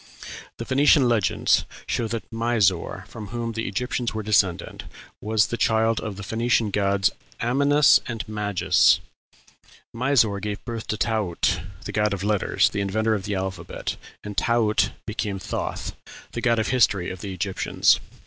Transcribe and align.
The 0.57 0.65
Phoenician 0.65 1.07
legends 1.07 1.63
show 1.85 2.07
that 2.07 2.27
Misor, 2.31 3.05
from 3.07 3.27
whom 3.27 3.51
the 3.51 3.67
Egyptians 3.67 4.15
were 4.15 4.23
descended, 4.23 4.85
was 5.21 5.45
the 5.45 5.57
child 5.57 5.99
of 5.99 6.15
the 6.15 6.23
Phoenician 6.23 6.71
gods 6.71 7.11
Amynus 7.39 7.99
and 8.07 8.27
Magus. 8.27 8.99
Misor 9.95 10.41
gave 10.41 10.65
birth 10.65 10.87
to 10.87 10.97
Taaut, 10.97 11.61
the 11.85 11.91
god 11.91 12.15
of 12.15 12.23
letters, 12.23 12.71
the 12.71 12.81
inventor 12.81 13.13
of 13.13 13.25
the 13.25 13.35
alphabet, 13.35 13.95
and 14.23 14.35
Taaut 14.35 14.89
became 15.05 15.37
Thoth, 15.37 15.95
the 16.31 16.41
god 16.41 16.57
of 16.57 16.69
history 16.69 17.11
of 17.11 17.21
the 17.21 17.31
Egyptians. 17.31 17.99